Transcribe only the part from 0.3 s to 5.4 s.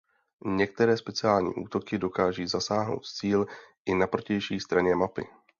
Některé speciální útoky dokáží zasáhnout cíl i na protější straně mapy.